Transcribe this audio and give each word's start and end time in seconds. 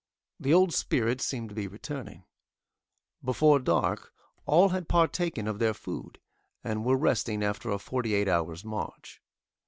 The 0.39 0.51
old 0.51 0.73
spirit 0.73 1.21
seemed 1.21 1.49
to 1.49 1.55
be 1.55 1.67
returning. 1.67 2.23
Before 3.23 3.59
dark 3.59 4.11
all 4.47 4.69
had 4.69 4.89
partaken 4.89 5.47
of 5.47 5.59
their 5.59 5.75
food, 5.75 6.19
and 6.63 6.83
were 6.83 6.97
resting 6.97 7.43
after 7.43 7.69
a 7.69 7.77
forty 7.77 8.15
eight 8.15 8.27
hours 8.27 8.65
march. 8.65 9.21